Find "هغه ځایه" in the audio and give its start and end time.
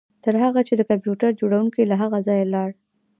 2.01-2.45